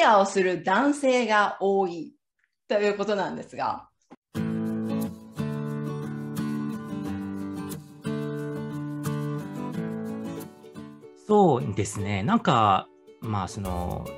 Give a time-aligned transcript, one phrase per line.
[0.00, 2.14] ケアをする男性が多い
[2.68, 3.86] ということなんですが。
[11.26, 12.22] そうですね。
[12.22, 12.88] なんか、
[13.20, 14.08] まあ、その、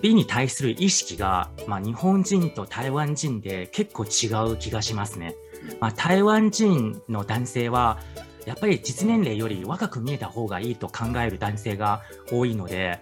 [0.00, 5.34] 美に対する意識が、まあ、日本人と台湾人で結構違う気がしますね。
[5.80, 7.98] まあ、台湾人の男性は、
[8.46, 12.02] やっぱり実年齢より若く見えた方がいいと考える男性が
[12.32, 13.00] 多いので、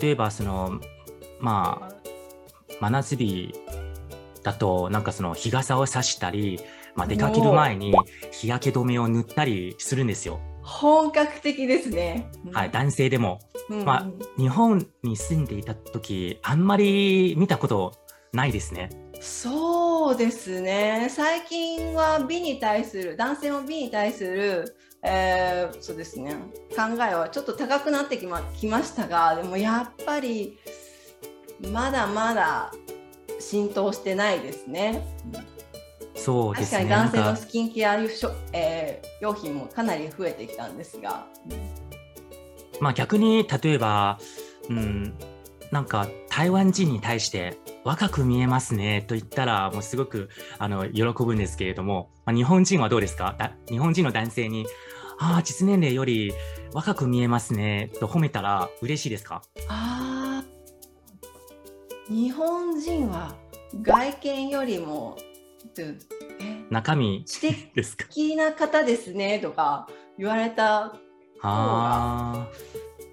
[0.00, 0.80] 例えばその、
[1.40, 1.94] まあ、
[2.80, 3.54] 真夏日
[4.42, 6.60] だと、なんかその日傘を差したり、
[6.94, 7.94] まあ、出かける前に
[8.30, 10.40] 日焼け止めを塗ったりするんですよ。
[10.62, 12.30] 本格的ですね。
[12.52, 13.40] はい、男性でも。
[13.84, 17.94] まあ、日本に住んでいた時、あんまり見たこと
[18.32, 18.90] ないですね。
[19.20, 21.08] そうですね。
[21.10, 26.36] 最近は美に対する、男性も美に対する、えー、そうですね。
[26.70, 30.58] 考えはちょっと高くなってきまきましたが、でもやっぱり、
[31.72, 32.72] まだまだ
[33.40, 35.04] 浸透してないですね。
[36.14, 36.86] そうですね。
[36.86, 37.98] 確かに男性のスキンケア、
[38.52, 41.26] えー、用品もかなり増えてきたんですが。
[42.80, 44.18] まあ逆に例えば、
[44.68, 45.14] うん、
[45.70, 53.36] なんか台湾人に対して若く見えますねと言ったらもうすごくあの喜ぶんですけれども、まあ、日本人はどうですか？
[53.68, 54.66] 日本人の男性に
[55.18, 56.32] ああ実年齢より
[56.72, 57.90] 若く見えますね。
[58.00, 59.42] と褒めたら嬉しいですか？
[59.68, 60.42] あ
[62.08, 63.34] 日本人は
[63.82, 65.16] 外見よりも
[66.70, 67.24] 中身
[67.74, 68.04] ですか？
[68.04, 69.88] 素敵な方ですねとか
[70.18, 70.94] 言われた
[71.40, 72.48] 方が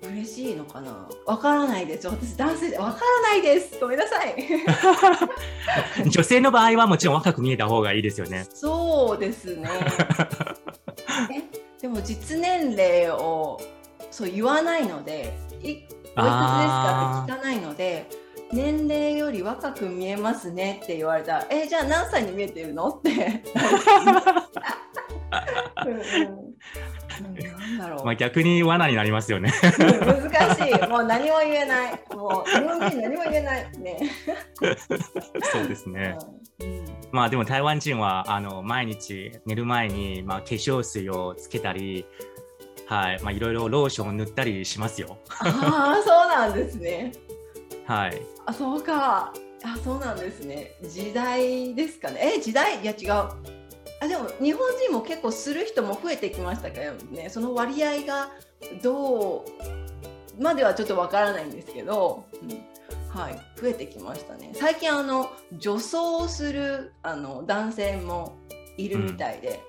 [0.03, 1.08] 嬉しいのかな？
[1.25, 2.08] わからないです。
[2.08, 3.78] 私男性でわからないです。
[3.80, 4.36] ごめんなさい。
[6.09, 8.47] 女性の場合はもちろん若く見えた方がいいですよね。
[8.53, 9.69] そうですね。
[9.69, 10.69] え
[11.81, 13.59] でも実年齢を
[14.11, 18.09] そう言わないのでいおいくつですかって聞かないので
[18.52, 22.88] 年齢より若く見えますねって言われたら、えじゃあ何歳に見えてるの？
[22.89, 23.44] って。
[27.22, 28.06] なんだろう。
[28.06, 29.51] まあ逆に罠になりますよね。
[29.61, 30.88] 難しい。
[30.88, 32.03] もう何も言えない。
[32.16, 33.72] もう日本人何も言えない。
[33.78, 34.00] ね。
[35.51, 36.17] そうですね。
[36.61, 42.06] うん、まあでも台湾人はあの毎日寝る前にまあ化粧水をつけたり、
[42.88, 45.18] はい、まあいろいろローションを塗ったりしますよ。
[45.40, 47.12] ああ、そうなんですね。
[47.86, 48.22] はい。
[48.46, 49.34] あ、そうか。
[49.64, 50.75] あ、そうなんですね。
[50.84, 52.36] 時代ですかね。
[52.38, 52.81] え、時代？
[52.81, 53.09] いや違う。
[54.02, 57.30] あ、でも日本人も結構する人も増えてきましたけどね。
[57.30, 58.30] その割合が
[58.81, 62.50] どうまではちょっとわからないんですけど、うん、
[63.09, 64.52] はい、増えてきましたね。
[64.53, 68.38] 最近あの女装するあの男性も
[68.78, 69.59] いるみたいで、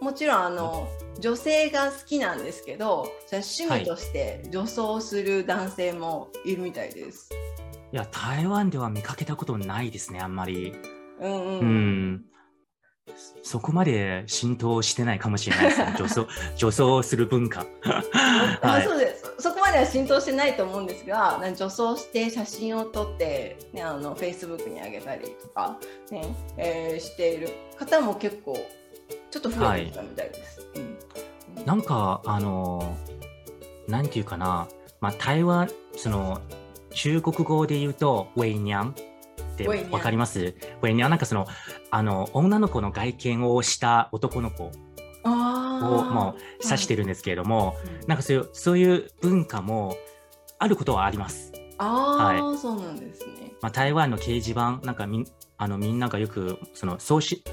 [0.00, 0.88] うん、もちろんあの
[1.18, 7.32] 女性が好きなんですけど、それ趣味として女装する男性もいるみたいです。
[7.32, 7.50] はい
[7.92, 10.74] いや、台湾では見かけたことないですね、あんまり。
[11.20, 12.24] うん、うん、うん。
[13.42, 17.66] そこまで浸透してないかもしれないですね、女装 女装する文化。
[18.62, 25.78] はい、そうですそこまでは浸透してないと思うんですが、女装して写真を撮って、ね、あの Facebook に上げたりとか、
[26.10, 28.58] ねえー、している方も結構
[29.30, 30.60] ちょっと増えてきたみたいです。
[30.60, 32.96] はいうん、なんか、あの、
[33.88, 34.68] なんていうかな、
[35.00, 36.40] まあ、台湾、その、
[36.92, 38.94] 中国語で言うと、ウェイニャンっ
[39.56, 40.40] てわかります？
[40.40, 41.46] ウェイニャンなんかその、
[41.90, 44.72] あの、女の子の外見をした男の子
[45.80, 49.96] をもう指してるんですけれども、はい、なんかそういうそういう文化も
[50.58, 51.52] あることはあります。
[51.78, 53.52] ああ、はい、そうなんですね。
[53.62, 55.26] まあ、台湾の掲示板、なんかみ
[55.56, 57.44] あのみんながよくそのソーシ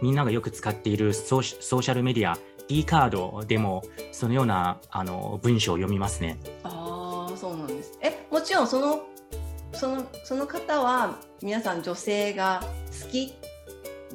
[0.00, 2.38] みんながよく使っているソーシソーシャルメディア
[2.68, 3.82] D カードでも
[4.12, 6.38] そのようなあの文章を読みますね。
[6.62, 7.98] ああそうなんです。
[8.00, 9.02] えもちろんその
[9.72, 12.62] そのその方は皆さん女性が
[13.02, 13.34] 好き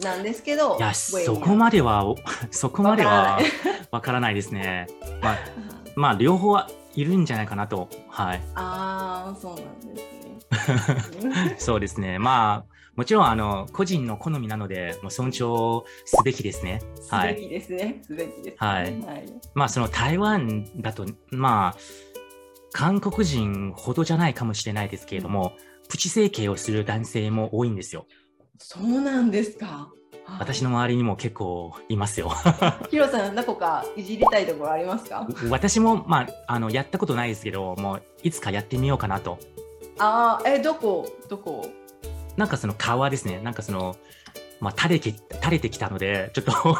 [0.02, 2.16] なんですけどいやそこまでは
[2.52, 3.40] そこまでは
[3.92, 4.88] わからないですね。
[5.22, 5.38] まあ
[5.96, 8.42] まあ両方はいるんじゃないかなとはい。
[8.56, 11.56] ああそうなんですね。
[11.58, 16.82] そうですねまあもちろんあの個人の好みなので、もう尊重すべきですね。
[16.96, 18.00] すべきですね。
[18.04, 18.84] すべきです、ね、はい。
[19.02, 21.78] はい、まあその台湾だと、まあ、
[22.72, 25.54] 韓国人ほどじゃないかもしれないですけれども、
[25.90, 28.08] プチ整形をする男性も多いんですよ。
[28.58, 29.90] そうなんですか？
[30.40, 32.32] 私の周りにも結構いますよ。
[32.90, 35.28] ヒロさん、何個かいじりたいところありますか？
[35.50, 39.38] 私も、まあ、あのやったことないですけど、もういつかやってみようかなと。
[40.00, 41.08] ああ、え、どこ？
[41.30, 41.70] どこ？
[42.38, 43.96] なんかその皮ですね、なんかその、
[44.60, 46.52] まあ、垂れて垂れてきたので、ちょっと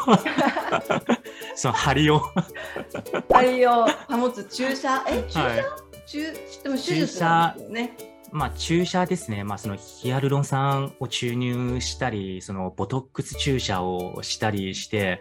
[1.54, 2.20] その張りを。
[3.32, 5.64] 張りを保つ注射、え、注射、はい、
[6.06, 6.22] 注
[6.62, 7.96] でも手術なんですよね。
[8.32, 15.20] まあ、注射ですね、まあ、そのヒアルロン酸を注入したり、そのボトックス注射をしたりして、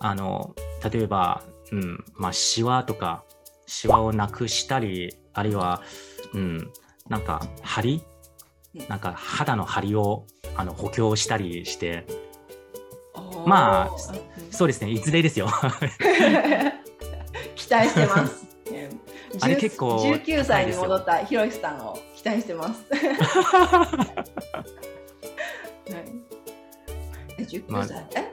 [0.00, 0.54] あの
[0.90, 3.24] 例えば、うんまあ、シワとか、
[3.66, 5.82] シワをなくしたり、あるいは、
[6.34, 6.72] うん、
[7.08, 8.04] なんか、張り
[8.88, 10.26] なんか肌の張りを
[10.56, 12.06] あの補強したりして、
[13.46, 13.90] まあ、
[14.50, 15.48] そうですね、いずれですよ。
[17.54, 18.46] 期待してます。
[19.40, 22.84] あれ結構19歳に戻ったひろしさんを期待してます。
[25.86, 26.06] え
[27.38, 27.86] 19歳、まあ、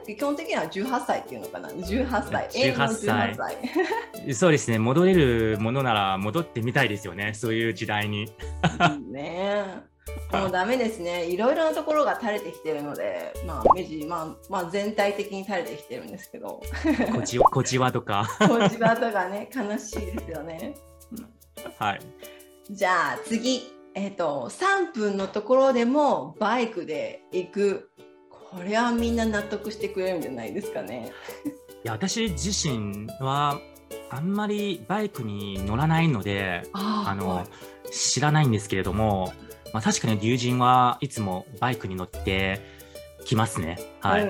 [0.06, 0.14] え？
[0.14, 2.48] 基本的には18歳っていうのかな？18歳。
[2.48, 3.36] 18歳 ,18
[4.24, 4.34] 歳。
[4.34, 4.78] そうですね。
[4.78, 7.34] 戻れるものなら戻ってみたいですよね。
[7.34, 8.30] そういう時代に。
[9.10, 9.82] ね。
[10.32, 11.26] もうダメですね。
[11.26, 16.60] いろいろなところが垂れてきてるので、まあ、目地、まあ、まあ、全体的に垂れてきてるんですけど。
[17.12, 18.28] こちこちわとか。
[18.38, 20.74] こちわとかね、悲しいですよね。
[21.78, 22.00] はい。
[22.70, 27.90] じゃあ次、えっ、ー、と3分のところでもバイクで行く。
[28.28, 31.12] これはみんな納得してくれるんじゃないですかね。
[31.84, 33.60] いや私自身は
[34.10, 39.32] あんまりバイクに乗らないのであの、はい、知らないんですけれども、
[39.72, 42.60] まあ、確かに友人はいつもバイクに乗って
[43.24, 43.78] きますね。
[44.00, 44.28] はい。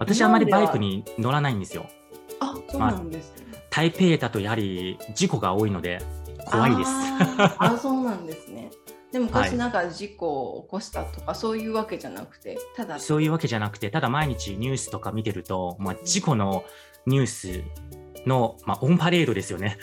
[0.00, 1.86] 私はあまりバイクに乗らないんですよ。
[2.40, 6.00] あ、そうなんです、ね、まあ、台北だとやはり事故が多いので
[6.50, 6.90] 怖いです。
[7.58, 8.70] あそうなんですね。
[9.12, 12.98] でも昔なんか事故を起こしたとか、そういうわけじゃなくて、ただ。
[12.98, 16.64] そういうわけじゃなくて、ただ毎日ニュースとか見てると、まあ、事故の
[17.06, 17.64] ニュース
[18.26, 19.78] の、まあ、オンパレードですよね。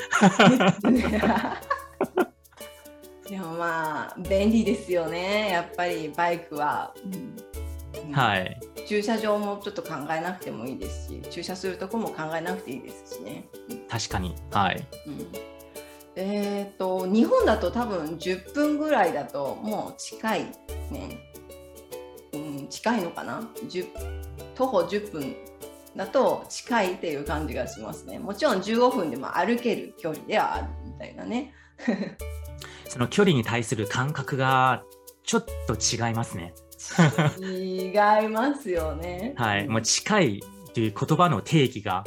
[3.30, 5.50] で もまあ便利ですよね。
[5.52, 8.60] やっぱりバイクは、うん、はい。
[8.88, 13.46] 駐車場もちょっと考えなくてもいいですし駐車するとこも考えなくていいですしね。
[13.90, 14.36] 確かに。
[14.52, 15.28] はい、うん、
[16.18, 20.46] えっ、ー、と日本だと多分10分ぐらいだともう近い
[20.92, 21.32] ね、
[22.34, 23.48] うん、近いのかな？
[24.56, 25.36] 徒歩10分
[25.96, 28.18] だと近いっていう感じがしますね。
[28.18, 31.54] もちろん15分でも歩ける距離ではあるみたいなね。
[32.90, 34.84] その距離に対する感覚が
[35.24, 36.54] ちょっと違いますね。
[37.42, 39.34] 違いますよね。
[39.38, 40.44] はい、もう近い
[40.74, 42.04] という言葉の定義が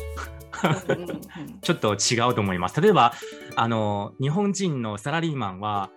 [1.63, 2.81] ちょっと違うと思います。
[2.81, 3.13] 例えば
[3.57, 5.91] あの日本人のサラリーマンは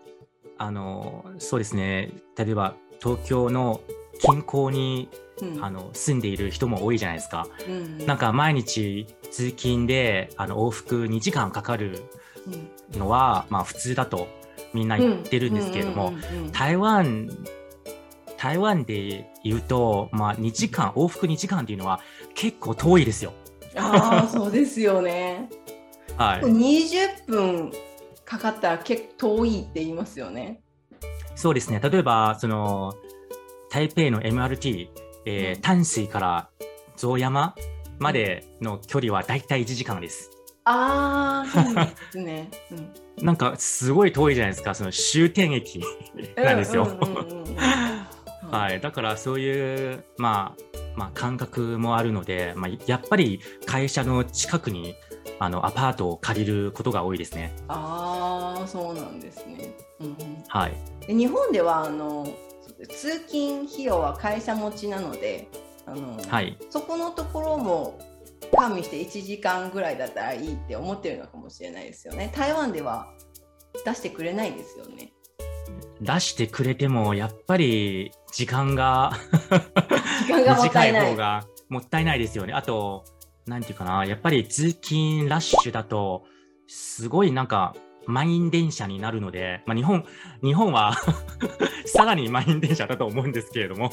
[0.57, 3.81] あのそうですね例えば東京の
[4.19, 5.09] 近郊に、
[5.41, 7.47] うん、あの住んでいる人も多いじゃないですか。
[7.67, 12.03] うん、なんか毎日通勤であの往復2時間かかる
[12.93, 14.27] のは、まあ普通だと
[14.73, 16.13] みんな言ってるんですけれども、
[16.51, 17.29] 台湾
[18.43, 22.01] 台湾で言うと、まあ、2時間往復2時間っていうのは
[22.35, 23.31] 結構遠いですよ。
[23.75, 25.49] ああそうですよね。
[26.17, 27.71] はい、20分
[28.25, 30.61] かかったら結構遠いって言いますよね。
[31.35, 32.93] そうですね例えばその
[33.71, 34.89] 台北の MRT、
[35.25, 36.49] えー、淡水から
[36.95, 37.55] 象山
[37.99, 40.29] までの距離はだいたい1時間です。
[40.65, 42.49] ああ、そうですね。
[42.71, 45.83] うん、なんかすごい遠いじゃないですか、その終点駅
[46.37, 46.97] なんですよ。
[48.49, 54.95] はい、だからそういう、まあ、まあ感覚もあるので、まあ、やっぱり会社の近くに
[55.39, 57.53] あのアパートを借りることが多いですね。
[57.67, 59.75] ああ、そうなんですね。
[59.99, 60.17] うん、
[60.47, 60.73] はい。
[61.07, 62.27] で日本ではあの
[62.89, 65.47] 通勤費用は会社持ちなので、
[65.85, 67.99] あの、はい、そこのところも
[68.55, 72.31] 加味して1時間ぐらいだったらいいって思ってるのかもしれないですよね。
[72.35, 73.07] 台湾では
[73.85, 75.13] 出してくれないですよね。
[76.01, 79.13] 出してくれてもやっぱり時間が
[80.19, 81.11] 時間がもったいない。
[81.11, 82.53] 方がもったいないですよね。
[82.53, 83.03] あと、
[83.45, 86.25] なんていうかな、やっぱり通勤ラッシュだと、
[86.67, 90.05] すごいなんか満員電車になるので、まあ、日本
[90.41, 90.95] 日本は
[91.85, 93.91] さらに満員電車だと思うんですけれども。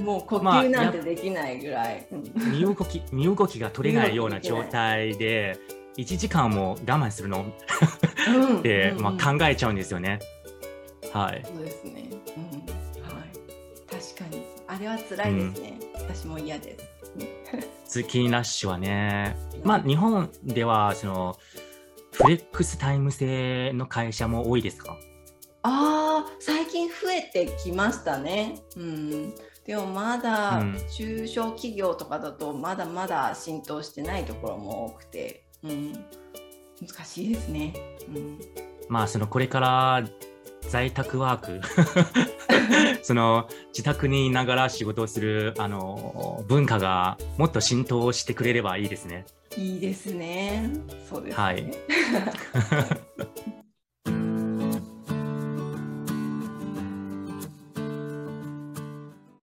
[0.00, 5.58] もう呼吸なんてできないぐらい、まあ、身動き身動きが取れないような状態で
[5.96, 7.46] 1時間も我慢するの。
[8.58, 10.18] って、まあ、考えちゃうんですよね。
[11.12, 11.93] はい、そうですね、
[14.84, 16.84] れは辛いですね、うん、私も嫌です。
[17.86, 21.38] 通勤ラッシュはね、まあ、日本ではその
[22.12, 24.96] フレックスタイム制の会社も多いですか？
[25.62, 28.56] ああ最近増えてきましたね。
[28.76, 30.62] うん、でもまだ
[30.96, 35.92] 中小企業とかだとまだまだ浸透してないところも多くて、うん、
[36.86, 37.74] 難しいですね。
[38.08, 38.38] うん、
[38.88, 40.04] まあそのこれから
[40.68, 41.60] 在宅ワーク
[43.02, 49.26] その自宅にいながら仕事をするあの文化がもっと浸透してくれればいいですね。
[49.56, 50.70] いいですね。
[51.08, 51.42] そうですね。
[51.42, 51.70] はい